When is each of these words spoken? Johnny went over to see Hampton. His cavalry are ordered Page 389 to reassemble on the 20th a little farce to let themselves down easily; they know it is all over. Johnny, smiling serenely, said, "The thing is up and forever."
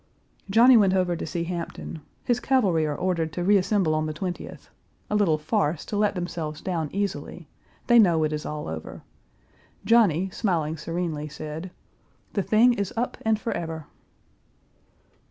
Johnny 0.49 0.75
went 0.75 0.95
over 0.95 1.15
to 1.15 1.27
see 1.27 1.43
Hampton. 1.43 2.01
His 2.23 2.39
cavalry 2.39 2.87
are 2.87 2.95
ordered 2.95 3.27
Page 3.27 3.35
389 3.35 3.45
to 3.45 3.49
reassemble 3.53 3.93
on 3.93 4.07
the 4.07 4.13
20th 4.15 4.69
a 5.11 5.15
little 5.15 5.37
farce 5.37 5.85
to 5.85 5.95
let 5.95 6.15
themselves 6.15 6.59
down 6.59 6.89
easily; 6.91 7.47
they 7.85 7.99
know 7.99 8.23
it 8.23 8.33
is 8.33 8.43
all 8.43 8.67
over. 8.67 9.03
Johnny, 9.85 10.31
smiling 10.31 10.75
serenely, 10.75 11.27
said, 11.27 11.69
"The 12.33 12.41
thing 12.41 12.73
is 12.73 12.91
up 12.97 13.15
and 13.23 13.39
forever." 13.39 13.85